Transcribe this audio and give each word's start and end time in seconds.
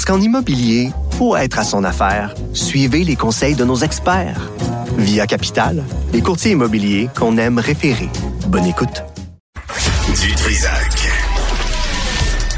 Parce 0.00 0.16
qu'en 0.16 0.24
immobilier, 0.24 0.92
pour 1.18 1.36
être 1.36 1.58
à 1.58 1.62
son 1.62 1.84
affaire, 1.84 2.34
suivez 2.54 3.04
les 3.04 3.16
conseils 3.16 3.54
de 3.54 3.66
nos 3.66 3.76
experts. 3.76 4.50
Via 4.96 5.26
Capital, 5.26 5.84
les 6.14 6.22
courtiers 6.22 6.52
immobiliers 6.52 7.10
qu'on 7.14 7.36
aime 7.36 7.58
référer. 7.58 8.08
Bonne 8.46 8.64
écoute. 8.64 9.02
Du 10.08 10.34
Trisac. 10.36 11.12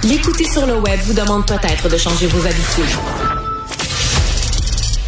L'écouter 0.05 0.45
sur 0.45 0.66
le 0.66 0.75
web 0.75 1.01
vous 1.01 1.15
demande 1.15 1.45
peut-être 1.45 1.91
de 1.91 1.97
changer 1.97 2.29
vos 2.29 2.47
habitudes. 2.47 2.97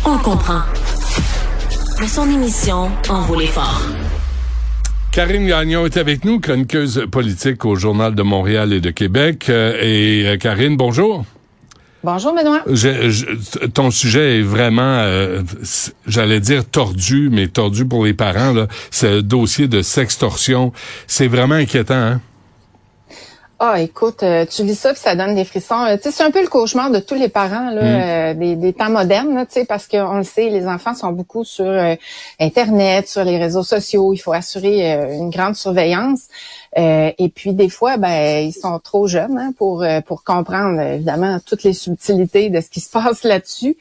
On 0.05 0.19
comprend. 0.19 0.63
Mais 2.01 2.09
son 2.09 2.29
émission 2.29 2.91
en 3.11 3.21
vaut 3.21 3.39
l'effort. 3.39 3.81
Karine 5.13 5.47
Gagnon 5.47 5.87
est 5.87 5.97
avec 5.97 6.25
nous, 6.25 6.41
chroniqueuse 6.41 7.07
politique 7.13 7.65
au 7.65 7.77
Journal 7.77 8.17
de 8.17 8.23
Montréal 8.25 8.73
et 8.73 8.81
de 8.81 8.91
Québec. 8.91 9.47
Euh, 9.51 9.79
et 9.81 10.27
euh, 10.27 10.37
Karine, 10.37 10.77
bonjour. 10.77 11.25
Bonjour, 12.05 12.35
Benoît. 12.35 12.61
Je, 12.67 13.09
je, 13.09 13.65
ton 13.67 13.91
sujet 13.91 14.41
est 14.41 14.43
vraiment, 14.43 14.83
euh, 14.83 15.41
j'allais 16.07 16.39
dire 16.39 16.67
tordu, 16.69 17.31
mais 17.33 17.49
tordu 17.49 17.87
pour 17.87 18.05
les 18.05 18.13
parents. 18.13 18.53
Là. 18.53 18.67
Ce 18.91 19.23
dossier 19.23 19.69
de 19.69 19.81
sextorsion, 19.81 20.71
c'est 21.07 21.29
vraiment 21.29 21.55
inquiétant. 21.55 21.95
Hein? 21.95 22.21
Ah, 23.59 23.81
écoute, 23.81 24.23
euh, 24.23 24.45
tu 24.45 24.65
lis 24.65 24.75
ça 24.75 24.93
puis 24.93 25.01
ça 25.01 25.17
donne 25.17 25.35
des 25.35 25.45
frissons. 25.45 25.81
Euh, 25.87 25.97
c'est 26.03 26.23
un 26.23 26.31
peu 26.31 26.43
le 26.43 26.49
cauchemar 26.49 26.91
de 26.91 26.99
tous 26.99 27.15
les 27.15 27.31
parents 27.31 27.71
là, 27.71 27.83
Mm. 27.83 27.85
euh, 27.87 28.35
des, 28.35 28.57
des 28.57 28.73
temps 28.75 28.91
modernes, 28.91 29.47
tu 29.47 29.61
sais, 29.61 29.65
parce 29.65 29.87
qu'on 29.89 30.19
le 30.19 30.25
sait, 30.25 30.51
les 30.51 30.67
enfants 30.67 30.93
sont 30.93 31.13
beaucoup 31.13 31.45
sur 31.45 31.73
Internet, 32.39 33.09
sur 33.09 33.25
les 33.25 33.39
réseaux 33.39 33.63
sociaux. 33.63 34.13
Il 34.13 34.19
faut 34.19 34.33
assurer 34.35 34.93
une 35.15 35.31
grande 35.31 35.55
surveillance. 35.55 36.25
Euh, 36.77 37.13
et 37.19 37.29
puis 37.29 37.53
des 37.53 37.69
fois, 37.69 37.97
ben, 37.97 38.47
ils 38.47 38.53
sont 38.53 38.79
trop 38.81 39.07
jeunes 39.07 39.39
hein, 39.39 39.53
pour 39.57 39.83
euh, 39.83 40.01
pour 40.01 40.25
comprendre 40.25 40.81
évidemment 40.81 41.39
toutes 41.45 41.63
les 41.63 41.73
subtilités 41.73 42.51
de 42.51 42.61
ce 42.61 42.69
qui 42.69 42.81
se 42.81 42.91
passe 42.93 43.25
là-dessus. 43.25 43.77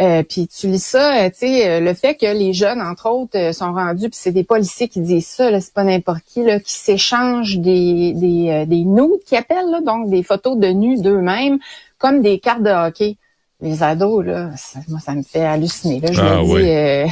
Euh, 0.00 0.22
puis 0.22 0.48
tu 0.48 0.68
lis 0.68 0.82
ça, 0.82 1.24
euh, 1.24 1.30
tu 1.30 1.46
sais, 1.46 1.80
le 1.80 1.94
fait 1.94 2.14
que 2.14 2.26
les 2.26 2.52
jeunes, 2.52 2.80
entre 2.80 3.10
autres, 3.10 3.54
sont 3.54 3.72
rendus, 3.72 4.08
puis 4.08 4.18
c'est 4.20 4.32
des 4.32 4.44
policiers 4.44 4.88
qui 4.88 5.00
disent 5.00 5.26
ça, 5.26 5.60
c'est 5.60 5.74
pas 5.74 5.84
n'importe 5.84 6.22
qui, 6.26 6.42
là, 6.42 6.60
qui 6.60 6.72
s'échangent 6.72 7.58
des 7.58 8.12
des 8.14 8.64
des 8.66 8.84
nudes 8.84 9.22
qui 9.26 9.36
appellent, 9.36 9.84
donc 9.84 10.08
des 10.08 10.22
photos 10.22 10.56
de 10.56 10.68
nus 10.68 11.02
d'eux-mêmes, 11.02 11.58
comme 11.98 12.22
des 12.22 12.38
cartes 12.38 12.62
de 12.62 12.70
hockey. 12.70 13.16
Les 13.62 13.82
ados, 13.82 14.24
là, 14.24 14.50
ça- 14.56 14.80
moi, 14.88 15.00
ça 15.00 15.14
me 15.14 15.22
fait 15.22 15.44
halluciner. 15.44 16.00
Là. 16.00 16.12
Je 16.12 16.20
Ah, 16.20 16.38
me 16.38 16.44
dis 16.44 16.52
oui. 16.52 16.62
euh, 16.70 17.06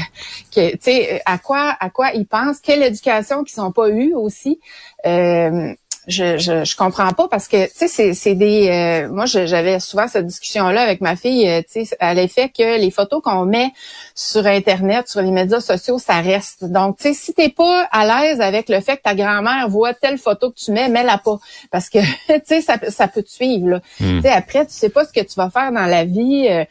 que, 0.55 0.71
tu 0.73 0.79
sais, 0.81 1.23
à 1.27 1.37
quoi, 1.39 1.77
à 1.79 1.91
quoi 1.91 2.13
ils 2.15 2.27
pensent, 2.27 2.61
quelle 2.61 2.83
éducation 2.83 3.45
qu'ils 3.45 3.63
n'ont 3.63 3.73
pas 3.73 3.89
eue 3.91 4.15
aussi? 4.15 4.59
Euh, 5.05 5.75
je, 6.09 6.39
je, 6.39 6.65
je 6.65 6.77
comprends 6.77 7.11
pas 7.13 7.29
parce 7.29 7.47
que 7.49 7.67
tu 7.67 7.73
sais 7.75 7.89
c'est 7.89 8.15
c'est 8.15 8.35
des 8.35 8.69
euh, 8.69 9.09
moi 9.09 9.27
j'avais 9.27 9.79
souvent 9.79 10.09
cette 10.09 10.27
discussion 10.27 10.69
là 10.71 10.81
avec 10.83 11.01
ma 11.01 11.15
fille 11.17 11.49
euh, 11.49 11.61
tu 11.71 11.85
sais 11.85 11.97
à 12.01 12.15
l'effet 12.15 12.49
que 12.49 12.79
les 12.81 12.91
photos 12.91 13.23
qu'on 13.23 13.45
met 13.45 13.71
sur 14.15 14.47
internet 14.47 15.07
sur 15.09 15.21
les 15.23 15.31
médias 15.31 15.61
sociaux 15.61 15.99
ça 15.99 16.21
reste. 16.21 16.65
Donc 16.65 16.97
tu 16.97 17.03
sais 17.05 17.15
si 17.15 17.35
t'es 17.35 17.51
pas 17.51 17.87
à 17.93 18.07
l'aise 18.07 18.41
avec 18.41 18.69
le 18.69 18.81
fait 18.81 18.97
que 18.97 19.03
ta 19.03 19.15
grand-mère 19.15 19.69
voit 19.69 19.95
telle 19.95 20.19
photo 20.19 20.51
que 20.51 20.57
tu 20.59 20.73
mets 20.73 20.89
mets-la 20.89 21.19
pas. 21.19 21.39
Parce 21.71 21.89
que 21.91 21.99
tu 22.29 22.41
sais 22.47 22.61
ça 22.63 22.79
peut- 22.79 22.91
ça 22.91 23.07
peut 23.07 23.23
te 23.23 23.31
suivre 23.31 23.69
là. 23.69 23.81
Hmm. 24.01 24.17
tu 24.17 24.23
sais 24.23 24.31
après 24.31 24.65
tu 24.67 24.73
sais 24.73 24.89
pas 24.89 25.05
ce 25.05 25.13
que 25.13 25.21
tu 25.21 25.35
vas 25.37 25.51
faire 25.51 25.71
dans 25.73 25.87
la 25.87 26.05
vie 26.05 26.49
euh, 26.51 26.65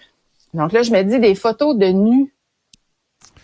donc 0.54 0.72
là 0.74 0.81
je 0.81 0.92
me 0.92 1.04
dis 1.04 1.19
des 1.19 1.36
photos 1.36 1.75
de 1.78 1.88
nus 1.88 2.34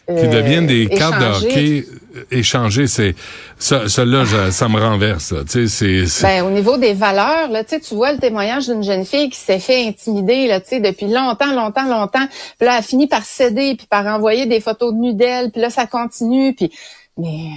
Qui 0.06 0.14
euh, 0.16 0.28
deviennent 0.28 0.68
des 0.68 0.90
cartes 0.90 1.18
de 1.22 1.46
hockey 1.46 1.86
euh, 2.18 2.26
échangées, 2.30 2.88
c'est 2.88 3.16
ça, 3.58 3.88
ça 3.88 4.04
là, 4.04 4.26
je- 4.26 4.52
ça 4.52 4.68
me 4.68 4.78
renverse. 4.78 5.32
là. 5.32 5.44
Tu 5.46 5.68
sais, 5.68 5.68
c'est, 5.68 6.08
c'est- 6.08 6.24
Ben, 6.24 6.44
au 6.46 6.50
niveau 6.50 6.78
des 6.78 6.94
valeurs, 6.94 7.50
là, 7.50 7.64
tu 7.64 7.70
sais, 7.70 7.80
tu 7.80 7.96
vois 7.96 8.12
le 8.12 8.20
témoignage 8.20 8.68
d'une 8.68 8.84
jeune 8.84 9.06
fille 9.06 9.30
qui 9.30 9.40
s'est 9.40 9.60
fait 9.60 9.88
intimider, 9.88 10.48
là, 10.48 10.60
tu 10.60 10.68
sais, 10.70 10.80
depuis 10.82 11.08
longtemps, 11.08 11.54
longtemps, 11.56 11.86
longtemps. 11.88 12.28
Puis 12.60 12.68
là, 12.68 12.78
elle 12.78 12.84
finit 12.84 13.08
par 13.08 13.24
céder, 13.24 13.76
puis 13.78 13.88
par 13.90 14.06
envoyer 14.08 14.46
des 14.46 14.60
photos 14.60 14.94
de 14.94 15.00
nues 15.00 15.14
d'elle, 15.14 15.52
puis 15.52 15.62
là, 15.62 15.70
ça 15.70 15.88
continue, 15.88 16.54
puis 16.54 16.70
mais 17.18 17.48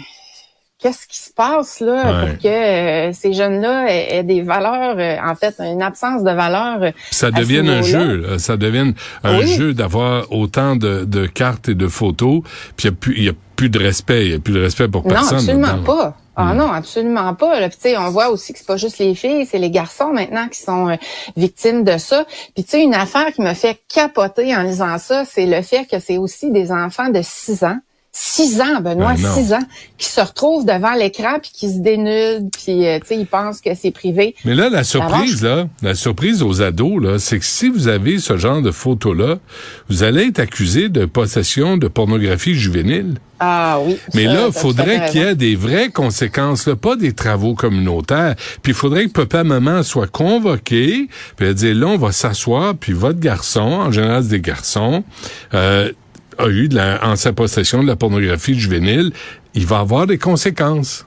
qu'est-ce 0.78 1.06
qui 1.06 1.18
se 1.18 1.32
passe 1.32 1.80
là 1.80 1.94
Ouais. 2.24 2.30
pour 2.30 2.38
que 2.42 2.48
euh, 2.48 3.12
ces 3.12 3.32
jeunes-là 3.32 3.86
aient, 3.90 4.16
aient 4.16 4.22
des 4.22 4.42
valeurs, 4.42 4.96
euh, 4.98 5.16
en 5.26 5.34
fait, 5.34 5.54
une 5.60 5.82
absence 5.82 6.22
de 6.22 6.30
valeurs. 6.30 6.82
euh, 6.82 6.90
ça 7.10 7.30
devienne 7.30 7.68
un 7.68 7.82
jeu. 7.82 8.16
là. 8.16 8.38
Ça 8.38 8.56
devienne 8.56 8.94
un 9.24 9.38
Oui. 9.38 9.46
jeu 9.46 9.72
d'avoir 9.74 10.30
autant 10.32 10.76
de, 10.76 11.04
de 11.04 11.26
cartes 11.26 11.68
et 11.70 11.74
de 11.74 11.88
photos. 11.88 12.42
Puis 12.76 12.90
il 13.16 13.24
y 13.24 13.28
a 13.28 13.32
a 13.32 13.34
plus 13.56 13.70
de 13.70 13.78
respect. 13.78 14.26
Il 14.26 14.30
y 14.32 14.34
a 14.34 14.38
plus 14.38 14.52
de 14.52 14.60
respect 14.60 14.86
pour 14.88 15.02
Non, 15.04 15.14
personne. 15.14 15.38
absolument 15.38 15.66
là-dedans. 15.68 15.82
pas. 15.96 16.16
Ah 16.38 16.52
Mm. 16.52 16.56
non, 16.58 16.70
absolument 16.72 17.34
pas. 17.34 17.58
Là. 17.58 17.70
Puis, 17.70 17.78
tu 17.82 17.88
sais, 17.88 17.96
on 17.96 18.10
voit 18.10 18.28
aussi 18.28 18.52
que 18.52 18.58
c'est 18.58 18.66
pas 18.66 18.76
juste 18.76 18.98
les 18.98 19.14
filles, 19.14 19.46
c'est 19.50 19.56
les 19.58 19.70
garçons 19.70 20.12
maintenant 20.12 20.46
qui 20.48 20.58
sont 20.60 20.90
euh, 20.90 20.96
victimes 21.38 21.82
de 21.82 21.96
ça. 21.96 22.26
Puis 22.54 22.64
tu 22.64 22.72
sais, 22.72 22.82
une 22.82 22.92
affaire 22.92 23.32
qui 23.32 23.40
me 23.40 23.54
fait 23.54 23.80
capoter 23.88 24.54
en 24.54 24.60
lisant 24.62 24.98
ça, 24.98 25.24
c'est 25.24 25.46
le 25.46 25.62
fait 25.62 25.86
que 25.90 25.98
c'est 25.98 26.18
aussi 26.18 26.50
des 26.50 26.70
enfants 26.70 27.08
de 27.08 27.20
6 27.22 27.64
ans. 27.64 27.78
6 28.18 28.62
ans, 28.62 28.80
Benoît, 28.80 29.12
Ben. 29.12 29.34
6 29.34 29.52
ans, 29.52 29.66
qui 29.98 30.08
se 30.08 30.22
retrouvent 30.22 30.64
devant 30.64 30.94
l'écran 30.94 31.38
puis 31.40 31.50
qui 31.52 31.70
se 31.70 31.80
dénudent, 31.80 32.48
puis 32.50 32.86
euh, 32.86 32.98
tu 32.98 33.08
sais, 33.08 33.16
ils 33.18 33.26
pensent 33.26 33.60
que 33.60 33.74
c'est 33.74 33.90
privé. 33.90 34.34
Mais 34.46 34.54
là, 34.54 34.70
la 34.70 34.84
surprise, 34.84 35.42
là, 35.42 35.68
la 35.82 35.94
surprise 35.94 36.42
aux 36.42 36.62
ados, 36.62 37.02
là, 37.02 37.18
c'est 37.18 37.38
que 37.38 37.44
si 37.44 37.68
vous 37.68 37.88
avez 37.88 38.18
ce 38.18 38.38
genre 38.38 38.62
de 38.62 38.70
photos-là, 38.70 39.36
vous 39.90 40.02
allez 40.02 40.28
être 40.28 40.38
accusé 40.38 40.88
de 40.88 41.04
possession 41.04 41.76
de 41.76 41.88
pornographie 41.88 42.54
juvénile. 42.54 43.16
Ah 43.38 43.80
oui. 43.84 43.98
Mais 44.14 44.24
ça, 44.24 44.32
là, 44.32 44.44
à 44.46 44.52
faudrait 44.52 45.10
qu'il 45.10 45.20
y 45.20 45.24
ait 45.24 45.34
des 45.34 45.54
vraies 45.54 45.90
conséquences, 45.90 46.66
là, 46.66 46.74
pas 46.74 46.96
des 46.96 47.12
travaux 47.12 47.54
communautaires. 47.54 48.34
Puis 48.62 48.72
il 48.72 48.74
faudrait 48.74 49.08
que 49.08 49.12
papa, 49.12 49.44
maman 49.44 49.82
soient 49.82 50.06
convoqués, 50.06 51.08
puis 51.36 51.46
elle 51.46 51.54
dit, 51.54 51.74
là, 51.74 51.88
on 51.88 51.98
va 51.98 52.12
s'asseoir, 52.12 52.74
puis 52.76 52.94
votre 52.94 53.20
garçon, 53.20 53.60
en 53.60 53.92
général, 53.92 54.22
c'est 54.22 54.30
des 54.30 54.40
garçons, 54.40 55.04
euh, 55.52 55.92
a 56.38 56.48
eu 56.48 56.68
de 56.68 56.76
la, 56.76 57.00
en 57.06 57.16
sa 57.16 57.32
possession 57.32 57.82
de 57.82 57.86
la 57.88 57.96
pornographie 57.96 58.58
juvénile, 58.58 59.12
il 59.54 59.66
va 59.66 59.78
avoir 59.80 60.06
des 60.06 60.18
conséquences. 60.18 61.06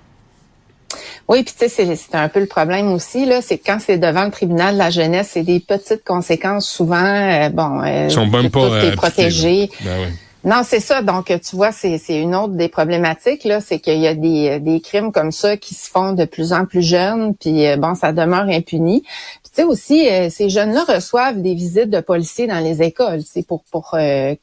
Oui, 1.27 1.43
puis 1.43 1.53
tu 1.57 1.69
sais, 1.69 1.95
c'est- 1.95 2.15
un 2.15 2.27
peu 2.29 2.39
le 2.39 2.47
problème 2.47 2.91
aussi, 2.91 3.25
là, 3.27 3.41
c'est 3.43 3.59
que 3.59 3.63
quand 3.67 3.77
c'est 3.79 3.99
devant 3.99 4.25
le 4.25 4.31
tribunal 4.31 4.73
de 4.73 4.79
la 4.79 4.89
jeunesse, 4.89 5.29
c'est 5.33 5.43
des 5.43 5.59
petites 5.59 6.03
conséquences 6.03 6.67
souvent, 6.67 6.95
euh, 7.05 7.49
bon, 7.49 7.81
euh, 7.83 8.07
Ils 8.09 8.11
sont 8.11 8.25
même 8.25 8.49
pas 8.49 8.61
euh, 8.61 8.69
est 8.69 8.77
appliqués, 8.87 8.95
protégé. 8.95 9.69
là. 9.85 9.91
Ben 9.97 9.97
oui. 10.07 10.13
Non, 10.45 10.61
c'est 10.65 10.79
ça. 10.79 11.01
Donc, 11.01 11.25
tu 11.27 11.55
vois, 11.57 11.73
c'est 11.73 11.99
une 12.09 12.33
autre 12.33 12.53
des 12.53 12.69
problématiques 12.69 13.43
là, 13.43 13.59
c'est 13.59 13.79
qu'il 13.79 13.99
y 13.99 14.07
a 14.07 14.15
des, 14.15 14.59
des 14.61 14.79
crimes 14.79 15.11
comme 15.11 15.33
ça 15.33 15.57
qui 15.57 15.75
se 15.75 15.89
font 15.89 16.13
de 16.13 16.23
plus 16.25 16.53
en 16.53 16.65
plus 16.65 16.81
jeunes, 16.81 17.35
puis 17.35 17.67
euh, 17.67 17.75
bon, 17.75 17.93
ça 17.93 18.13
demeure 18.13 18.47
impuni. 18.47 19.01
Puis 19.01 19.51
tu 19.53 19.61
sais 19.61 19.63
aussi, 19.65 20.09
euh, 20.09 20.29
ces 20.29 20.49
jeunes-là 20.49 20.85
reçoivent 20.87 21.41
des 21.41 21.53
visites 21.55 21.89
de 21.89 21.99
policiers 21.99 22.47
dans 22.47 22.59
les 22.63 22.81
écoles, 22.81 23.19
c'est 23.29 23.45
pour 23.45 23.63
pour 23.69 23.91
euh, 23.95 24.33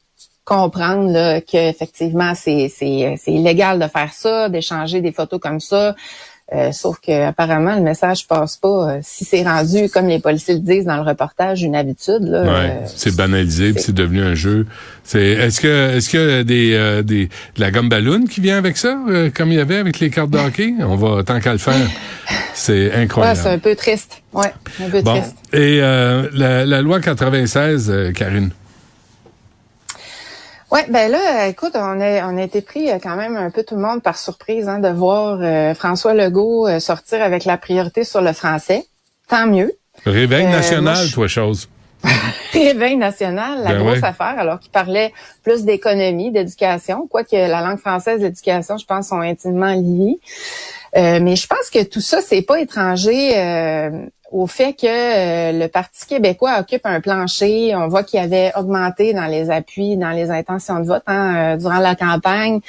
comprendre 0.47 1.11
là, 1.11 1.41
que 1.41 1.69
effectivement 1.69 2.33
c'est 2.33 2.71
c'est 2.75 3.15
c'est 3.21 3.33
illégal 3.33 3.79
de 3.79 3.87
faire 3.87 4.11
ça, 4.13 4.47
d'échanger 4.47 5.01
des 5.01 5.11
photos 5.11 5.39
comme 5.41 5.59
ça. 5.59 5.93
Euh, 6.55 6.71
sauf 6.71 6.95
que 7.05 7.11
apparemment 7.27 7.75
le 7.75 7.81
message 7.81 8.25
passe 8.25 8.55
pas. 8.55 8.67
Euh, 8.93 8.99
si 9.03 9.25
c'est 9.25 9.43
rendu, 9.43 9.89
comme 9.89 10.07
les 10.07 10.19
policiers 10.19 10.53
le 10.53 10.61
disent 10.61 10.85
dans 10.85 10.95
le 10.95 11.01
reportage, 11.01 11.61
une 11.61 11.75
habitude 11.75 12.21
là. 12.21 12.43
Ouais, 12.43 12.49
euh, 12.49 12.85
c'est 12.85 13.13
banalisé, 13.17 13.73
c'est- 13.75 13.91
devenu 13.91 14.23
un 14.23 14.33
jeu. 14.33 14.65
C'est 15.03 15.25
est-ce 15.25 15.59
que 15.59 15.97
est-ce 15.97 16.15
a 16.39 16.43
des 16.45 16.73
euh, 16.73 17.01
des 17.03 17.25
de 17.25 17.59
la 17.59 17.69
gomme 17.69 17.89
ballon 17.89 18.23
qui 18.23 18.39
vient 18.39 18.57
avec 18.57 18.77
ça, 18.77 18.97
comme 19.35 19.51
il 19.51 19.55
y 19.55 19.59
avait 19.59 19.75
avec 19.75 19.99
les 19.99 20.09
cartes 20.09 20.29
de 20.29 20.37
hockey? 20.37 20.73
On 20.79 20.95
va 20.95 21.21
tant 21.23 21.41
qu'à 21.41 21.51
le 21.51 21.57
faire. 21.57 21.75
C'est 22.53 22.87
ouais, 22.91 22.95
incroyable. 22.95 23.39
c'est 23.43 23.49
un 23.49 23.59
peu 23.59 23.75
triste. 23.75 24.21
Ouais, 24.31 24.53
un 24.81 24.89
peu 24.89 25.01
bon, 25.01 25.19
triste. 25.19 25.35
et 25.51 25.79
euh, 25.81 26.29
la, 26.33 26.65
la 26.65 26.81
loi 26.81 27.01
96, 27.01 27.89
euh, 27.89 28.13
Karine? 28.13 28.51
Ouais, 30.77 30.85
ben 30.89 31.11
là, 31.11 31.47
écoute, 31.47 31.71
on 31.73 31.99
a, 31.99 32.31
on 32.31 32.37
a 32.37 32.43
été 32.43 32.61
pris 32.61 32.91
euh, 32.91 32.99
quand 33.01 33.15
même 33.15 33.35
un 33.35 33.49
peu 33.49 33.63
tout 33.63 33.73
le 33.73 33.81
monde 33.81 34.03
par 34.03 34.15
surprise 34.15 34.69
hein, 34.69 34.77
de 34.77 34.89
voir 34.89 35.39
euh, 35.41 35.73
François 35.73 36.13
Legault 36.13 36.67
euh, 36.67 36.79
sortir 36.79 37.23
avec 37.23 37.45
la 37.45 37.57
priorité 37.57 38.03
sur 38.03 38.21
le 38.21 38.31
français. 38.31 38.85
Tant 39.27 39.47
mieux. 39.47 39.71
Réveil 40.05 40.45
Euh, 40.45 40.51
national, 40.51 40.97
moi, 40.97 41.11
toi 41.11 41.27
chose. 41.27 41.67
Réveil 42.53 42.95
national, 42.95 43.63
la 43.63 43.73
Ben 43.73 43.79
grosse 43.79 44.01
ouais. 44.01 44.05
affaire, 44.05 44.35
alors 44.37 44.59
qu'il 44.59 44.69
parlait 44.69 45.13
plus 45.41 45.63
d'économie, 45.65 46.31
d'éducation, 46.31 47.07
quoique 47.07 47.35
la 47.35 47.61
langue 47.61 47.79
française 47.79 48.21
et 48.21 48.25
l'éducation, 48.25 48.77
je 48.77 48.85
pense, 48.85 49.07
sont 49.07 49.21
intimement 49.21 49.73
liées. 49.73 50.19
Euh, 50.95 51.19
mais 51.21 51.35
je 51.35 51.47
pense 51.47 51.71
que 51.71 51.83
tout 51.83 52.01
ça, 52.01 52.21
c'est 52.21 52.43
pas 52.43 52.59
étranger 52.59 53.33
euh, 53.35 54.05
au 54.31 54.45
fait 54.45 54.73
que 54.73 54.85
euh, 54.85 55.51
le 55.57 55.67
Parti 55.67 56.05
québécois 56.05 56.59
occupe 56.59 56.85
un 56.85 56.99
plancher. 56.99 57.75
On 57.75 57.87
voit 57.87 58.03
qu'il 58.03 58.19
avait 58.19 58.51
augmenté 58.55 59.13
dans 59.13 59.25
les 59.25 59.49
appuis, 59.49 59.95
dans 59.95 60.11
les 60.11 60.31
intentions 60.31 60.79
de 60.79 60.85
vote 60.85 61.03
hein, 61.07 61.35
euh, 61.35 61.57
durant 61.57 61.79
la 61.79 61.95
campagne. 61.95 62.59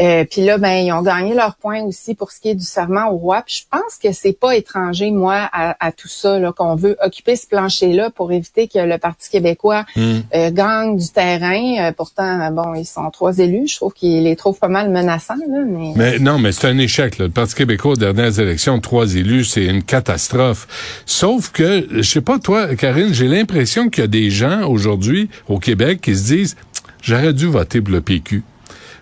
Euh, 0.00 0.24
puis 0.30 0.44
là, 0.44 0.58
ben 0.58 0.84
ils 0.84 0.92
ont 0.92 1.02
gagné 1.02 1.34
leur 1.34 1.56
point 1.56 1.82
aussi 1.82 2.14
pour 2.14 2.30
ce 2.30 2.40
qui 2.40 2.50
est 2.50 2.54
du 2.54 2.64
serment 2.64 3.10
au 3.10 3.16
roi. 3.16 3.42
Puis 3.46 3.64
je 3.64 3.78
pense 3.78 3.96
que 4.02 4.12
c'est 4.12 4.38
pas 4.38 4.54
étranger, 4.56 5.10
moi, 5.10 5.48
à, 5.52 5.92
tout 5.92 6.08
ça, 6.08 6.38
là, 6.38 6.52
qu'on 6.52 6.74
veut 6.76 6.96
occuper 7.02 7.36
ce 7.36 7.46
plancher-là 7.46 8.10
pour 8.10 8.30
éviter 8.32 8.68
que 8.68 8.78
le 8.78 8.98
Parti 8.98 9.30
québécois 9.30 9.84
hmm. 9.96 10.50
gagne 10.50 10.96
du 10.96 11.08
terrain. 11.08 11.92
pourtant, 11.92 12.50
bon, 12.50 12.74
ils 12.74 12.84
sont 12.84 13.10
trois 13.10 13.38
élus. 13.38 13.68
Je 13.68 13.76
trouve 13.76 13.92
qu'ils 13.94 14.24
les 14.24 14.36
trouvent 14.36 14.58
pas 14.58 14.68
mal 14.68 14.90
menaçants. 14.90 15.34
Là, 15.34 15.62
mais... 15.66 15.92
mais 15.96 16.18
non, 16.18 16.38
mais 16.38 16.52
c'est 16.52 16.68
un 16.68 16.78
échec. 16.78 17.18
Là. 17.18 17.26
Le 17.26 17.30
Parti 17.30 17.54
québécois 17.54 17.92
aux 17.92 17.96
dernières 17.96 18.38
élections, 18.38 18.78
trois 18.80 19.14
élus, 19.14 19.44
c'est 19.44 19.64
une 19.64 19.82
catastrophe. 19.82 20.66
Sauf 21.08 21.52
que, 21.52 21.86
je 21.90 22.02
sais 22.02 22.20
pas 22.20 22.38
toi, 22.38 22.76
Karine, 22.76 23.14
j'ai 23.14 23.28
l'impression 23.28 23.88
qu'il 23.88 24.02
y 24.02 24.04
a 24.04 24.08
des 24.08 24.28
gens 24.30 24.68
aujourd'hui 24.68 25.30
au 25.48 25.58
Québec 25.58 26.02
qui 26.02 26.14
se 26.14 26.26
disent, 26.26 26.56
j'aurais 27.00 27.32
dû 27.32 27.46
voter 27.46 27.80
pour 27.80 27.94
le 27.94 28.02
PQ. 28.02 28.42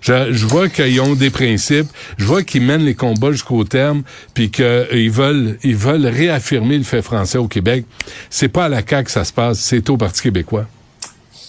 Je, 0.01 0.47
vois 0.47 0.69
qu'ils 0.69 1.01
ont 1.01 1.17
des 1.17 1.31
principes, 1.31 1.89
je 2.17 2.25
vois 2.25 2.45
qu'ils 2.45 2.63
mènent 2.63 2.85
les 2.85 2.95
combats 2.95 3.33
jusqu'au 3.33 3.65
terme, 3.65 4.05
puis 4.35 4.53
qu'ils 4.53 5.11
veulent, 5.11 5.59
ils 5.65 5.75
veulent 5.75 6.07
réaffirmer 6.07 6.79
le 6.79 6.85
fait 6.85 7.03
français 7.03 7.39
au 7.39 7.49
Québec. 7.49 7.85
C'est 8.31 8.51
pas 8.51 8.67
à 8.67 8.69
la 8.69 8.87
CAQ 8.87 9.07
que 9.07 9.11
ça 9.11 9.25
se 9.25 9.33
passe, 9.33 9.59
c'est 9.59 9.91
au 9.91 9.97
Parti 9.97 10.23
québécois. 10.23 10.67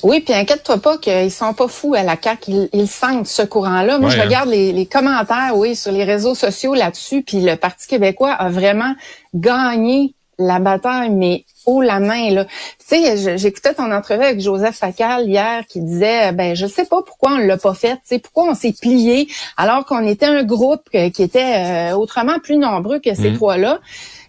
Oui, 0.02 0.22
puis 0.22 0.34
inquiète-toi 0.34 0.80
pas 0.80 0.98
qu'ils 0.98 1.32
sont 1.32 1.54
pas 1.54 1.68
fous 1.68 1.94
à 1.94 2.02
la 2.02 2.18
CAQ, 2.20 2.70
ils, 2.74 2.88
sentent 2.88 3.28
ce 3.28 3.44
courant-là. 3.44 4.00
Moi, 4.00 4.10
je 4.10 4.20
hein. 4.20 4.24
regarde 4.24 4.50
les, 4.50 4.74
les, 4.74 4.88
commentaires, 4.88 5.52
oui, 5.54 5.76
sur 5.76 5.92
les 5.92 6.04
réseaux 6.04 6.34
sociaux 6.34 6.74
là-dessus, 6.74 7.22
puis 7.22 7.42
le 7.42 7.58
Parti 7.58 7.88
québécois 7.88 8.32
a 8.32 8.50
vraiment 8.50 8.96
gagné 9.36 10.16
la 10.40 10.60
bataille, 10.60 11.10
mais 11.10 11.46
haut 11.66 11.82
la 11.82 12.00
main 12.00 12.32
là. 12.32 12.46
Tu 12.46 13.04
sais, 13.06 13.38
j'écoutais 13.38 13.74
ton 13.74 13.92
entrevue 13.92 14.24
avec 14.24 14.40
Joseph 14.40 14.76
Facal 14.76 15.28
hier 15.28 15.66
qui 15.68 15.82
disait, 15.82 16.32
ben 16.32 16.56
je 16.56 16.66
sais 16.66 16.86
pas 16.86 17.02
pourquoi 17.02 17.34
on 17.34 17.38
l'a 17.38 17.58
pas 17.58 17.74
fait, 17.74 17.96
tu 17.96 18.02
sais, 18.06 18.20
pourquoi 18.20 18.46
on 18.52 18.56
s'est 18.56 18.74
plié 18.80 19.28
alors 19.58 19.86
qu'on 19.86 20.06
était 20.06 20.26
un 20.26 20.44
groupe 20.44 20.90
qui 20.92 21.24
était 21.24 21.92
euh, 21.92 21.96
autrement 21.96 22.40
plus 22.40 22.58
nombreux 22.58 23.00
que 23.00 23.14
ces 23.14 23.32
mmh. 23.32 23.36
trois-là. 23.36 23.80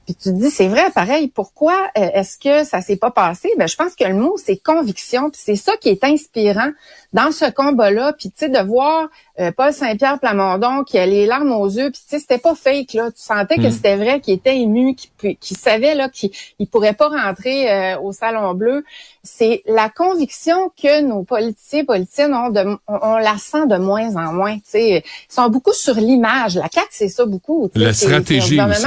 Puis 0.09 0.15
tu 0.15 0.31
te 0.31 0.37
dis, 0.37 0.51
c'est 0.51 0.69
vrai, 0.69 0.91
pareil, 0.95 1.29
pourquoi 1.29 1.75
euh, 1.99 2.09
est-ce 2.15 2.39
que 2.39 2.65
ça 2.65 2.81
s'est 2.81 2.97
pas 2.97 3.11
passé? 3.11 3.51
Ben, 3.59 3.69
je 3.69 3.77
pense 3.77 3.95
que 3.95 4.05
le 4.05 4.15
mot, 4.15 4.39
c'est 4.43 4.57
conviction. 4.57 5.29
Puis 5.29 5.39
c'est 5.45 5.55
ça 5.55 5.77
qui 5.77 5.91
est 5.91 6.03
inspirant 6.03 6.71
dans 7.13 7.31
ce 7.31 7.51
combat-là. 7.51 8.15
Puis 8.15 8.31
tu 8.31 8.39
sais, 8.39 8.49
de 8.49 8.59
voir 8.59 9.09
euh, 9.39 9.53
Paul 9.55 9.71
Saint-Pierre 9.71 10.19
Plamondon 10.19 10.85
qui 10.85 10.97
a 10.97 11.05
les 11.05 11.27
larmes 11.27 11.53
aux 11.53 11.69
yeux, 11.69 11.91
puis 11.91 12.01
tu 12.01 12.09
sais, 12.09 12.21
c'était 12.21 12.39
pas 12.39 12.55
fake, 12.55 12.95
là. 12.95 13.11
Tu 13.11 13.21
sentais 13.21 13.57
que 13.57 13.67
hmm. 13.67 13.71
c'était 13.71 13.97
vrai, 13.97 14.21
qu'il 14.21 14.33
était 14.33 14.57
ému, 14.57 14.95
qu'il 14.95 15.57
savait 15.59 15.95
là 15.95 16.09
qu'il 16.09 16.31
il 16.59 16.67
pourrait 16.67 16.95
pas 16.95 17.11
rentrer 17.11 17.71
euh, 17.71 18.01
au 18.01 18.13
Salon 18.13 18.55
Bleu. 18.55 18.87
C'est 19.23 19.63
la 19.67 19.91
conviction 19.91 20.73
que 20.83 21.03
nos 21.03 21.23
politiciens 21.23 21.85
politiciennes 21.85 22.33
ont, 22.33 22.49
de, 22.49 22.65
on, 22.87 23.19
la 23.19 23.37
sent 23.37 23.67
de 23.67 23.77
moins 23.77 24.17
en 24.17 24.33
moins. 24.33 24.55
Tu 24.55 24.63
sais, 24.65 25.05
ils 25.05 25.35
sont 25.35 25.51
beaucoup 25.51 25.75
sur 25.75 25.97
l'image. 25.97 26.55
La 26.55 26.69
CAQ, 26.73 26.89
c'est 26.93 27.09
ça 27.11 27.27
beaucoup. 27.27 27.69
La 27.75 27.93
stratégie 27.93 28.59
aussi. 28.59 28.87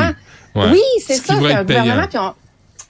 Oui, 0.56 0.81
c'est 1.06 1.15
ça, 1.15 1.36
c'est 1.39 1.53
un 1.53 1.63
gouvernement. 1.63 2.07
Puis 2.07 2.18
on, 2.19 2.33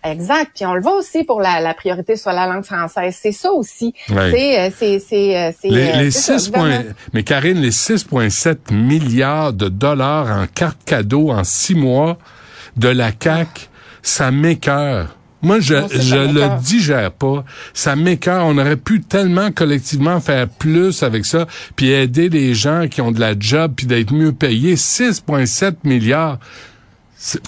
Exact. 0.03 0.51
Puis 0.55 0.65
on 0.65 0.73
le 0.73 0.81
voit 0.81 0.97
aussi 0.97 1.23
pour 1.23 1.41
la, 1.41 1.59
la 1.59 1.73
priorité 1.73 2.15
sur 2.15 2.31
la 2.31 2.47
langue 2.47 2.63
française. 2.63 3.17
C'est 3.19 3.31
ça 3.31 3.51
aussi. 3.51 3.93
C'est, 4.07 4.73
c'est, 4.75 4.99
c'est, 4.99 5.53
les, 5.63 5.93
les 5.93 6.11
6 6.11 6.49
points, 6.49 6.83
mais 7.13 7.23
Karine, 7.23 7.59
les 7.59 7.71
6,7 7.71 8.73
milliards 8.73 9.53
de 9.53 9.69
dollars 9.69 10.27
en 10.27 10.47
cartes 10.47 10.83
cadeaux 10.85 11.29
en 11.29 11.43
six 11.43 11.75
mois 11.75 12.17
de 12.77 12.87
la 12.87 13.11
CAC, 13.11 13.69
ça 14.01 14.31
m'écœure. 14.31 15.15
Moi, 15.43 15.59
je, 15.59 15.73
je 15.89 16.15
le 16.15 16.59
digère 16.61 17.11
pas. 17.11 17.43
Ça 17.73 17.95
m'écœure. 17.95 18.45
On 18.45 18.57
aurait 18.59 18.77
pu 18.77 19.01
tellement 19.01 19.51
collectivement 19.51 20.19
faire 20.19 20.47
plus 20.47 21.01
avec 21.01 21.25
ça, 21.25 21.47
puis 21.75 21.91
aider 21.91 22.29
les 22.29 22.53
gens 22.53 22.87
qui 22.87 23.01
ont 23.01 23.11
de 23.11 23.19
la 23.19 23.33
job, 23.37 23.73
puis 23.75 23.87
d'être 23.87 24.13
mieux 24.13 24.33
payés. 24.33 24.75
6,7 24.75 25.77
milliards 25.83 26.37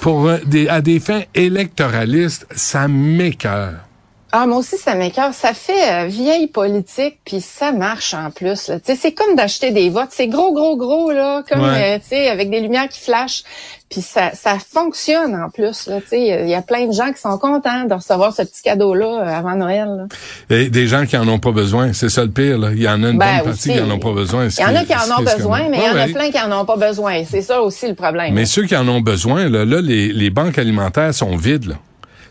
pour 0.02 0.28
euh, 0.28 0.38
des, 0.46 0.68
à 0.68 0.82
des 0.82 1.00
fins 1.00 1.24
électoralistes, 1.34 2.48
ça 2.52 2.88
m'écœure. 2.88 3.88
Ah, 4.36 4.48
moi 4.48 4.58
aussi, 4.58 4.80
ça 4.80 4.96
m'écœure. 4.96 5.32
Ça 5.32 5.54
fait 5.54 5.92
euh, 5.92 6.08
vieille 6.08 6.48
politique, 6.48 7.20
puis 7.24 7.40
ça 7.40 7.72
marche 7.72 8.16
en 8.16 8.32
plus. 8.32 8.72
C'est 8.84 9.12
comme 9.12 9.36
d'acheter 9.36 9.70
des 9.70 9.92
votes. 9.92 10.10
C'est 10.10 10.28
gros, 10.28 10.52
gros, 10.54 10.76
gros, 10.76 11.12
là, 11.12 11.44
comme, 11.48 11.64
euh, 11.64 12.00
tu 12.00 12.08
sais, 12.08 12.30
avec 12.30 12.50
des 12.50 12.60
lumières 12.60 12.90
qui 12.90 13.00
flashent. 13.00 13.44
Puis 13.92 14.02
ça, 14.02 14.32
ça 14.34 14.58
fonctionne 14.58 15.36
en 15.36 15.52
plus. 15.52 15.88
Il 16.12 16.50
y 16.50 16.56
a 16.56 16.64
plein 16.64 16.88
de 16.88 16.94
gens 16.94 17.12
qui 17.14 17.22
sont 17.22 17.38
contents 17.38 17.86
de 17.86 17.94
recevoir 17.94 18.34
ce 18.34 18.42
petit 18.42 18.64
cadeau-là 18.64 19.06
euh, 19.06 19.38
avant 19.38 19.56
Noël. 19.56 20.08
Et 20.50 20.72
des 20.72 20.88
gens 20.88 21.06
qui 21.06 21.16
en 21.16 21.28
ont 21.28 21.38
pas 21.38 21.52
besoin, 21.52 21.94
c'est 21.94 22.10
ça 22.10 22.24
le 22.24 22.32
pire. 22.32 22.58
Là. 22.58 22.72
Il 22.72 22.82
y 22.82 22.90
en 22.90 23.04
a 23.04 23.10
une 23.10 23.20
ben, 23.20 23.38
bonne 23.38 23.52
partie 23.52 23.72
qui 23.72 23.80
en 23.80 23.92
ont 23.92 24.00
pas 24.00 24.14
besoin. 24.14 24.48
Il 24.48 24.60
y 24.60 24.66
en 24.66 24.76
a 24.76 24.84
qui 24.84 24.96
en 24.96 25.16
ont 25.16 25.24
besoin, 25.24 25.70
mais 25.70 25.78
il 25.78 25.84
y 25.84 25.90
en 25.90 26.02
a 26.02 26.08
plein 26.08 26.32
qui 26.32 26.40
en 26.42 26.60
ont 26.60 26.66
pas 26.66 26.78
besoin. 26.78 27.24
C'est 27.24 27.44
ça 27.44 27.62
aussi 27.62 27.88
le 27.88 27.94
problème. 27.94 28.34
Mais 28.34 28.46
ceux 28.46 28.64
qui 28.64 28.76
en 28.76 28.88
ont 28.88 29.02
besoin, 29.02 29.48
là, 29.48 29.64
là 29.64 29.80
les, 29.80 30.12
les 30.12 30.32
banques 30.32 30.58
alimentaires 30.58 31.14
sont 31.14 31.36
vides. 31.36 31.66
Là. 31.66 31.76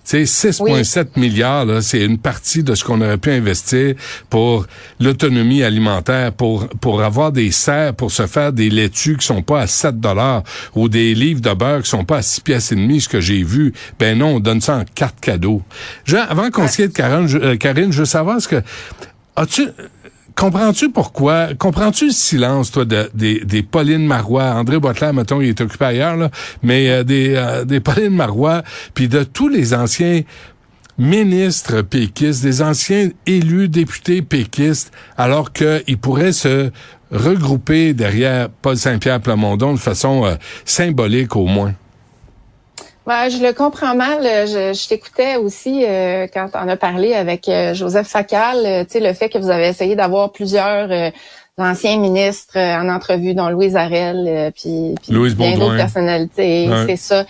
C'est 0.05 0.25
6,7 0.25 1.19
milliards, 1.19 1.83
c'est 1.83 2.05
une 2.05 2.19
partie 2.19 2.63
de 2.63 2.75
ce 2.75 2.85
qu'on 2.85 3.01
aurait 3.01 3.19
pu 3.19 3.31
investir 3.31 3.95
pour 4.31 4.67
l'autonomie 4.99 5.63
alimentaire, 5.63 6.33
pour 6.33 6.69
pour 6.81 7.03
avoir 7.03 7.31
des 7.31 7.53
serres, 7.53 7.95
pour 7.95 8.11
se 8.11 8.27
faire 8.27 8.53
des 8.53 8.69
laitues 8.69 9.17
qui 9.17 9.27
sont 9.27 9.43
pas 9.43 9.61
à 9.61 9.67
7 9.67 10.01
dollars 10.01 10.43
ou 10.75 10.89
des 10.89 11.15
livres 11.15 11.41
de 11.41 11.55
beurre 11.55 11.83
qui 11.83 11.91
sont 11.91 12.05
pas 12.05 12.19
à 12.19 12.23
6 12.23 12.41
pièces 12.41 12.73
et 12.73 12.77
demie, 12.77 13.01
ce 13.01 13.09
que 13.09 13.21
j'ai 13.21 13.43
vu. 13.43 13.73
Ben 13.99 14.19
non, 14.19 14.37
on 14.37 14.41
donne 14.41 14.61
ça 14.61 14.79
en 14.79 14.85
carte 14.85 15.21
cadeau. 15.21 15.63
avant 16.13 16.51
qu'on 16.51 16.67
se 16.67 16.83
quitte, 16.83 16.95
Karine, 16.95 17.29
je, 17.29 17.39
euh, 17.39 17.57
Karine, 17.57 17.93
je 17.93 18.01
veux 18.01 18.05
savoir 18.05 18.41
ce 18.41 18.49
que 18.49 18.63
as-tu 19.37 19.69
comprends-tu 20.37 20.91
pourquoi, 20.91 21.55
comprends-tu 21.55 22.07
le 22.07 22.13
silence, 22.13 22.71
toi, 22.71 22.85
de, 22.85 23.11
des, 23.15 23.41
des 23.41 23.63
Pauline 23.63 24.07
Marois, 24.07 24.55
André 24.55 24.79
Boitler, 24.79 25.13
mettons, 25.13 25.41
il 25.41 25.49
est 25.49 25.61
occupé 25.61 25.85
ailleurs, 25.87 26.17
là, 26.17 26.31
mais 26.63 26.91
euh, 26.91 27.05
des, 27.05 27.35
euh, 27.37 27.65
des 27.65 27.81
Pauline 27.81 28.15
Marois, 28.15 28.63
puis 28.95 29.09
de 29.09 29.25
tous 29.25 29.49
les 29.49 29.75
anciens 29.75 30.23
ministres 30.99 31.83
péquistes, 31.83 32.43
des 32.43 32.63
anciens 32.63 33.11
élus 33.27 33.69
députés 33.69 34.23
péquistes, 34.23 34.93
alors 35.17 35.53
qu'ils 35.53 35.99
pourraient 35.99 36.33
se 36.33 36.71
regrouper 37.11 37.93
derrière 37.93 38.49
Paul 38.49 38.77
Saint-Pierre 38.77 39.21
Plamondon 39.21 39.75
de 39.75 39.79
façon 39.79 40.25
euh, 40.25 40.35
symbolique 40.65 41.37
au 41.37 41.47
moins. 41.47 41.75
Ouais, 43.07 43.31
je 43.31 43.43
le 43.43 43.53
comprends 43.53 43.95
mal. 43.95 44.23
Je, 44.23 44.73
je 44.73 44.89
t'écoutais 44.89 45.37
aussi 45.37 45.85
euh, 45.85 46.27
quand 46.33 46.51
on 46.55 46.69
a 46.69 46.77
parlé 46.77 47.15
avec 47.15 47.49
euh, 47.49 47.75
Joseph 47.75 48.07
Facal, 48.07 48.59
euh, 48.65 48.85
tu 48.85 48.93
sais, 48.93 49.01
le 49.01 49.13
fait 49.13 49.29
que 49.29 49.39
vous 49.39 49.51
avez 49.51 49.67
essayé 49.69 49.97
d'avoir 49.97 50.31
plusieurs 50.31 50.89
anciens 51.59 51.99
ministres 51.99 52.57
en 52.59 52.89
entrevue, 52.89 53.35
dont 53.35 53.49
Louise 53.49 53.77
Arel, 53.77 54.53
puis, 54.55 54.95
puis 55.03 55.13
bien 55.35 55.59
d'autres 55.59 55.77
personnalités. 55.77 56.71
C'est 56.87 56.97
ça. 56.97 57.25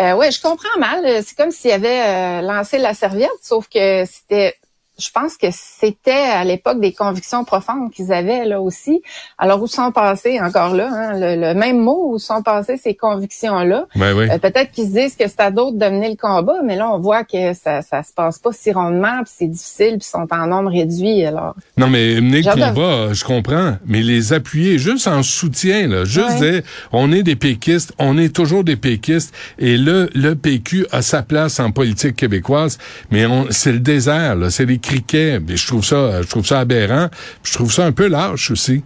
Euh, 0.00 0.14
ouais, 0.14 0.30
je 0.30 0.40
comprends 0.40 0.78
mal. 0.78 1.04
C'est 1.22 1.36
comme 1.36 1.50
s'il 1.50 1.70
avait 1.70 2.42
lancé 2.42 2.78
la 2.78 2.94
serviette, 2.94 3.30
sauf 3.42 3.68
que 3.68 4.04
c'était 4.06 4.54
je 4.98 5.10
pense 5.10 5.38
que 5.38 5.46
c'était 5.50 6.10
à 6.10 6.44
l'époque 6.44 6.78
des 6.78 6.92
convictions 6.92 7.44
profondes 7.44 7.90
qu'ils 7.90 8.12
avaient 8.12 8.44
là 8.44 8.60
aussi. 8.60 9.02
Alors 9.38 9.62
où 9.62 9.66
sont 9.66 9.90
passés 9.90 10.38
encore 10.38 10.74
là 10.74 10.90
hein, 10.92 11.12
le, 11.14 11.54
même 11.54 11.78
mot 11.78 12.12
où 12.12 12.18
sont 12.18 12.42
passées 12.42 12.76
ces 12.76 12.94
convictions 12.94 13.60
là. 13.60 13.86
Ben 13.96 14.14
oui. 14.14 14.28
Euh, 14.30 14.38
peut-être 14.38 14.70
qu'ils 14.70 14.88
se 14.88 14.92
disent 14.92 15.16
que 15.16 15.26
c'est 15.28 15.40
à 15.40 15.50
d'autres 15.50 15.78
de 15.78 15.86
mener 15.86 16.10
le 16.10 16.16
combat, 16.16 16.58
mais 16.62 16.76
là 16.76 16.90
on 16.90 16.98
voit 16.98 17.24
que 17.24 17.54
ça 17.54 17.80
ça 17.80 18.02
se 18.02 18.12
passe 18.12 18.38
pas 18.38 18.52
si 18.52 18.70
rondement, 18.70 19.22
puis 19.22 19.32
c'est 19.34 19.46
difficile, 19.46 19.98
puis 19.98 20.06
sont 20.06 20.28
en 20.30 20.46
nombre 20.46 20.70
réduit. 20.70 21.24
Alors 21.24 21.54
non 21.78 21.88
mais 21.88 22.20
mener 22.20 22.42
le 22.42 22.52
combat, 22.52 23.12
je 23.14 23.24
comprends, 23.24 23.76
mais 23.86 24.02
les 24.02 24.34
appuyer 24.34 24.78
juste 24.78 25.08
en 25.08 25.22
soutien 25.22 25.88
là, 25.88 26.04
juste 26.04 26.36
dire 26.36 26.62
on 26.92 27.12
est 27.12 27.22
des 27.22 27.36
péquistes, 27.36 27.94
on 27.98 28.18
est 28.18 28.34
toujours 28.34 28.62
des 28.62 28.76
péquistes 28.76 29.34
et 29.58 29.78
le 29.78 30.10
le 30.14 30.34
PQ 30.34 30.86
a 30.92 31.00
sa 31.00 31.22
place 31.22 31.60
en 31.60 31.70
politique 31.70 32.16
québécoise, 32.16 32.78
mais 33.10 33.24
c'est 33.50 33.72
le 33.72 33.80
désert 33.80 34.36
là, 34.36 34.50
c'est 34.50 34.66
les 34.66 34.81
je 34.86 35.66
trouve 35.66 35.84
ça, 35.84 36.22
je 36.22 36.28
trouve 36.28 36.46
ça 36.46 36.60
aberrant. 36.60 37.08
je 37.42 37.52
trouve 37.52 37.72
ça 37.72 37.84
un 37.84 37.92
peu 37.92 38.08
lâche 38.08 38.50
aussi. 38.50 38.82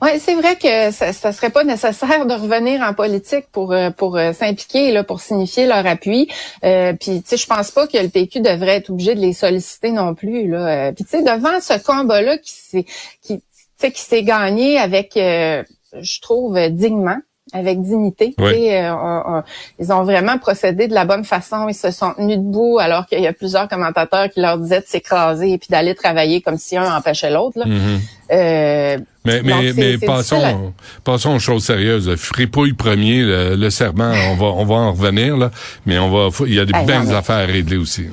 Oui, 0.00 0.10
c'est 0.20 0.34
vrai 0.34 0.54
que 0.56 0.92
ça, 0.92 1.12
ça 1.12 1.32
serait 1.32 1.50
pas 1.50 1.64
nécessaire 1.64 2.24
de 2.24 2.32
revenir 2.32 2.82
en 2.82 2.94
politique 2.94 3.46
pour 3.50 3.72
euh, 3.72 3.90
pour 3.90 4.16
euh, 4.16 4.32
s'impliquer 4.32 4.92
là, 4.92 5.02
pour 5.02 5.20
signifier 5.20 5.66
leur 5.66 5.84
appui. 5.86 6.28
Euh, 6.64 6.92
puis 6.92 7.20
tu 7.22 7.30
sais, 7.30 7.36
je 7.36 7.46
pense 7.46 7.72
pas 7.72 7.88
que 7.88 7.98
le 7.98 8.08
PQ 8.08 8.40
devrait 8.40 8.76
être 8.76 8.90
obligé 8.90 9.16
de 9.16 9.20
les 9.20 9.32
solliciter 9.32 9.90
non 9.90 10.14
plus 10.14 10.48
là. 10.48 10.92
puis 10.92 11.04
tu 11.04 11.10
sais, 11.10 11.22
devant 11.22 11.60
ce 11.60 11.82
combat 11.82 12.22
là 12.22 12.38
qui 12.38 12.52
s'est 12.52 12.84
qui 13.22 13.42
qui 13.78 14.00
s'est 14.00 14.22
gagné 14.22 14.78
avec, 14.78 15.12
je 15.14 16.20
trouve 16.20 16.58
dignement 16.68 17.18
avec 17.52 17.80
dignité. 17.82 18.34
Oui. 18.38 18.70
Euh, 18.70 18.92
on- 18.92 19.38
on- 19.38 19.42
ils 19.78 19.92
ont 19.92 20.02
vraiment 20.04 20.38
procédé 20.38 20.88
de 20.88 20.94
la 20.94 21.04
bonne 21.04 21.24
façon. 21.24 21.68
Ils 21.68 21.74
se 21.74 21.90
sont 21.90 22.12
tenus 22.16 22.36
debout 22.38 22.78
alors 22.78 23.06
qu'il 23.06 23.20
y 23.20 23.26
a 23.26 23.32
plusieurs 23.32 23.68
commentateurs 23.68 24.28
qui 24.30 24.40
leur 24.40 24.58
disaient 24.58 24.80
de 24.80 24.86
s'écraser 24.86 25.52
et 25.52 25.58
puis 25.58 25.68
d'aller 25.70 25.94
travailler 25.94 26.40
comme 26.40 26.58
si 26.58 26.76
un 26.76 26.94
empêchait 26.96 27.30
l'autre. 27.30 27.58
Mhm. 27.66 28.00
Euh, 28.30 28.98
Mais, 29.24 29.42
mais, 29.42 29.98
passons, 29.98 30.72
passons 31.04 31.34
aux 31.34 31.38
choses 31.38 31.64
sérieuses. 31.64 32.14
Fripouille 32.16 32.72
premier, 32.74 33.22
le, 33.22 33.56
le 33.56 33.70
serment, 33.70 34.12
on 34.30 34.34
va, 34.36 34.46
on 34.46 34.64
va 34.64 34.74
en 34.74 34.92
revenir, 34.92 35.36
là. 35.36 35.50
Mais 35.86 35.98
on 35.98 36.10
va, 36.10 36.28
il 36.46 36.54
y 36.54 36.60
a 36.60 36.64
des 36.64 36.72
belles 36.84 37.14
affaires 37.14 37.36
à 37.36 37.46
régler 37.46 37.76
aussi. 37.78 38.06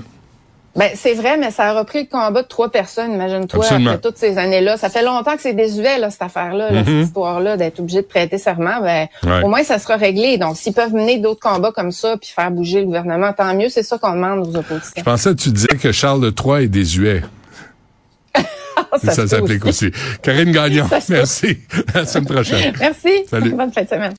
Ben, 0.75 0.89
c'est 0.95 1.13
vrai, 1.13 1.37
mais 1.37 1.51
ça 1.51 1.65
a 1.69 1.73
repris 1.79 2.01
le 2.01 2.07
combat 2.07 2.41
de 2.41 2.47
trois 2.47 2.69
personnes, 2.69 3.13
imagine-toi, 3.13 3.65
après 3.65 3.97
toutes 3.99 4.17
ces 4.17 4.37
années-là. 4.37 4.75
Ça 4.75 4.89
fait 4.89 5.03
longtemps 5.03 5.35
que 5.35 5.41
c'est 5.41 5.53
désuet, 5.53 5.99
là, 5.99 6.09
cette 6.09 6.21
affaire-là, 6.23 6.69
là, 6.71 6.83
cette 6.83 7.05
histoire-là, 7.07 7.55
d'être 7.55 7.79
obligé 7.79 8.01
de 8.01 8.07
prêter 8.07 8.37
serment. 8.37 8.81
Ben, 8.81 9.07
Ouais. 9.23 9.41
au 9.43 9.47
moins, 9.47 9.63
ça 9.63 9.79
sera 9.79 9.95
réglé. 9.95 10.37
Donc, 10.37 10.57
s'ils 10.57 10.73
peuvent 10.73 10.93
mener 10.93 11.17
d'autres 11.19 11.39
combats 11.39 11.71
comme 11.71 11.91
ça, 11.91 12.17
puis 12.17 12.29
faire 12.35 12.51
bouger 12.51 12.79
le 12.81 12.85
gouvernement, 12.87 13.31
tant 13.31 13.53
mieux. 13.55 13.69
C'est 13.69 13.83
ça 13.83 13.97
qu'on 13.97 14.11
demande 14.13 14.47
aux 14.47 14.55
oppositions. 14.57 14.93
Je 14.97 15.03
pensais 15.03 15.29
que 15.29 15.35
tu 15.41 15.49
disais 15.51 15.67
que 15.81 15.91
Charles 15.93 16.31
III 16.37 16.65
est 16.65 16.67
désuet. 16.67 17.21
Ça 19.01 19.11
Ça, 19.11 19.27
s'applique 19.27 19.65
aussi. 19.65 19.91
Karine 20.21 20.51
Gagnon, 20.51 20.85
merci. 21.09 21.57
À 21.93 21.99
la 21.99 22.05
semaine 22.05 22.25
prochaine. 22.27 22.73
Merci. 22.79 23.09
Salut. 23.29 23.51
Bonne 23.53 23.71
fin 23.71 23.83
de 23.83 23.87
semaine. 23.89 24.13